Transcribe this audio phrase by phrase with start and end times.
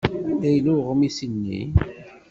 [0.31, 1.61] Anda yella uɣmis-nni?